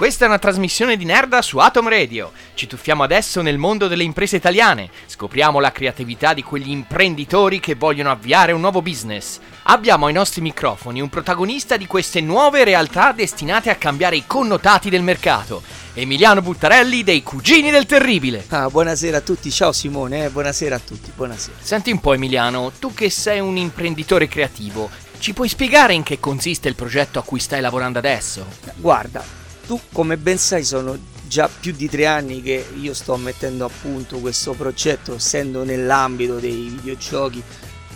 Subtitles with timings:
[0.00, 2.32] Questa è una trasmissione di Nerda su Atom Radio.
[2.54, 4.88] Ci tuffiamo adesso nel mondo delle imprese italiane.
[5.04, 9.38] Scopriamo la creatività di quegli imprenditori che vogliono avviare un nuovo business.
[9.64, 14.88] Abbiamo ai nostri microfoni un protagonista di queste nuove realtà destinate a cambiare i connotati
[14.88, 15.62] del mercato.
[15.92, 18.46] Emiliano Buttarelli dei Cugini del Terribile.
[18.48, 21.58] Ah, buonasera a tutti, ciao Simone, eh, buonasera a tutti, buonasera.
[21.60, 24.88] Senti un po' Emiliano, tu che sei un imprenditore creativo,
[25.18, 28.46] ci puoi spiegare in che consiste il progetto a cui stai lavorando adesso?
[28.76, 29.39] Guarda,
[29.70, 30.98] tu come ben sai sono
[31.28, 36.40] già più di tre anni che io sto mettendo a punto questo progetto, essendo nell'ambito
[36.40, 37.40] dei videogiochi,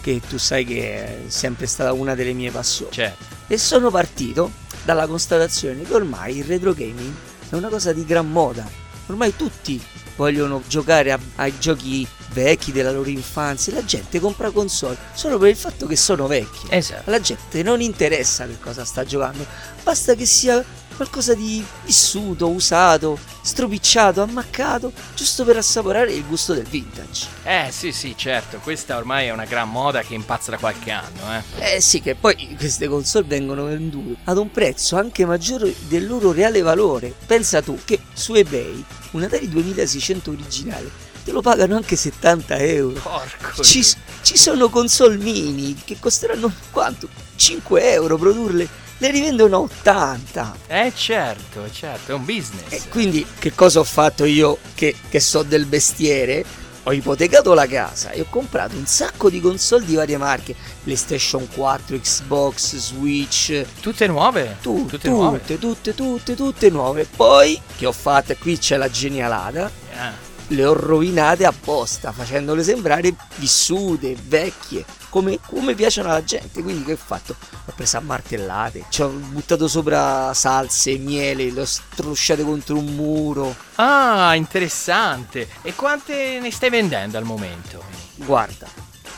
[0.00, 2.92] che tu sai che è sempre stata una delle mie passioni.
[2.92, 3.24] Certo.
[3.48, 4.52] E sono partito
[4.84, 7.12] dalla constatazione che ormai il retro gaming
[7.48, 8.64] è una cosa di gran moda.
[9.08, 9.82] Ormai tutti
[10.14, 13.74] vogliono giocare a, ai giochi vecchi della loro infanzia.
[13.74, 16.68] La gente compra console solo per il fatto che sono vecchi.
[16.68, 17.08] Esatto.
[17.08, 19.44] Alla gente non interessa che cosa sta giocando,
[19.82, 26.64] basta che sia qualcosa di vissuto, usato, stropicciato, ammaccato, giusto per assaporare il gusto del
[26.64, 27.26] vintage.
[27.44, 31.20] Eh sì sì certo, questa ormai è una gran moda che impazza da qualche anno,
[31.58, 31.76] eh.
[31.76, 36.32] Eh sì, che poi queste console vengono vendute ad un prezzo anche maggiore del loro
[36.32, 37.14] reale valore.
[37.26, 40.90] Pensa tu che su eBay un Atari 2600 originale
[41.24, 43.00] te lo pagano anche 70 euro.
[43.00, 43.82] Porco Ci,
[44.22, 47.08] ci sono console mini che costeranno quanto?
[47.36, 50.56] 5 euro produrle, le rivendono a 80.
[50.66, 52.70] Eh certo, certo, è un business.
[52.70, 56.44] E quindi che cosa ho fatto io che, che so del bestiere?
[56.86, 61.48] Ho ipotecato la casa e ho comprato un sacco di console di varie marche, PlayStation
[61.48, 64.56] 4, Xbox, Switch, Tutte nuove?
[64.60, 65.38] tu- Tutte nuove?
[65.40, 67.06] tutte, tutte, tutte, tutte nuove.
[67.06, 70.12] Poi che ho fatto, qui c'è la genialata, Ah.
[70.48, 76.62] Le ho rovinate apposta, facendole sembrare vissute, vecchie, come, come piacciono alla gente.
[76.62, 77.36] Quindi che ho fatto?
[77.64, 82.94] L'ho presa a martellate, ci ho buttato sopra salse, miele, le ho strusciate contro un
[82.94, 83.54] muro.
[83.76, 85.48] Ah, interessante.
[85.62, 87.82] E quante ne stai vendendo al momento?
[88.16, 88.66] Guarda,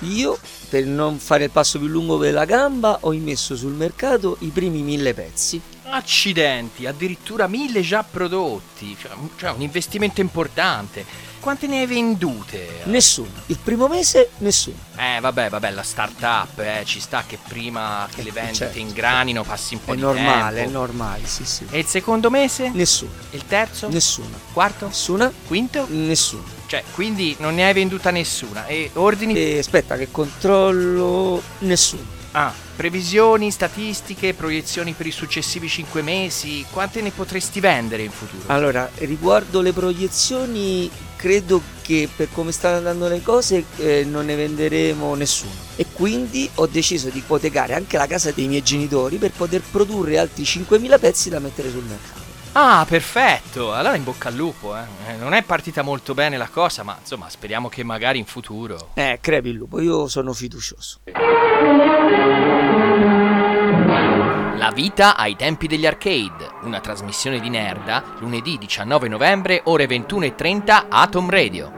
[0.00, 4.36] io per non fare il passo più lungo per la gamba ho immesso sul mercato
[4.40, 5.60] i primi mille pezzi.
[5.88, 8.96] Accidenti, addirittura mille già prodotti.
[9.00, 11.04] Cioè, cioè, un investimento importante.
[11.40, 12.80] Quante ne hai vendute?
[12.84, 13.30] Nessuno.
[13.46, 14.76] Il primo mese nessuno.
[14.96, 18.78] Eh, vabbè, vabbè, la startup, eh, ci sta che prima che Eh, le vendite certo.
[18.78, 20.78] ingranino passi un po' È di normale, è tempo.
[20.78, 21.64] normale, sì sì.
[21.70, 22.70] E il secondo mese?
[22.70, 23.12] Nessuno.
[23.30, 23.88] Il terzo?
[23.88, 24.36] Nessuno.
[24.52, 24.86] Quarto?
[24.86, 25.32] Nessuna?
[25.46, 25.86] Quinto?
[25.88, 26.42] Nessuno.
[26.66, 28.66] Cioè, quindi non ne hai venduta nessuna.
[28.66, 29.34] E ordini?
[29.36, 31.40] E aspetta che controllo.
[31.60, 32.02] Nessuno.
[32.32, 36.64] Ah, previsioni, statistiche, proiezioni per i successivi 5 mesi.
[36.70, 38.42] Quante ne potresti vendere in futuro?
[38.46, 44.36] Allora, riguardo le proiezioni, credo che per come stanno andando le cose eh, non ne
[44.36, 45.52] venderemo nessuno.
[45.76, 50.18] E quindi ho deciso di ipotecare anche la casa dei miei genitori per poter produrre
[50.18, 52.15] altri 5.000 pezzi da mettere sul mercato.
[52.58, 53.74] Ah, perfetto.
[53.74, 54.80] Allora in bocca al lupo, eh.
[55.08, 58.88] Eh, Non è partita molto bene la cosa, ma insomma, speriamo che magari in futuro.
[58.94, 61.00] Eh, crepi il lupo, io sono fiducioso.
[64.54, 70.86] La vita ai tempi degli arcade, una trasmissione di Nerda, lunedì 19 novembre, ore 21.30,
[70.88, 71.72] Atom Radio.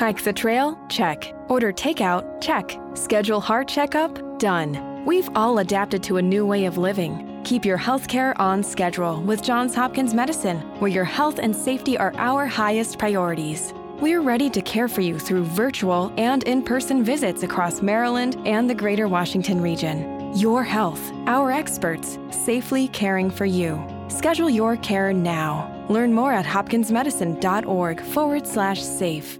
[0.00, 0.76] Hike the trail?
[0.86, 1.34] Check.
[1.48, 2.38] Order takeout?
[2.38, 2.78] Check.
[2.92, 4.22] Schedule heart checkup?
[4.38, 4.97] Done.
[5.08, 7.40] We've all adapted to a new way of living.
[7.42, 12.12] Keep your healthcare on schedule with Johns Hopkins Medicine, where your health and safety are
[12.18, 13.72] our highest priorities.
[14.02, 18.68] We're ready to care for you through virtual and in person visits across Maryland and
[18.68, 20.36] the greater Washington region.
[20.36, 23.82] Your health, our experts, safely caring for you.
[24.08, 25.86] Schedule your care now.
[25.88, 29.38] Learn more at hopkinsmedicine.org forward slash safe.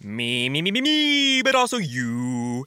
[0.00, 2.66] Me, me, me, me, me, but also you.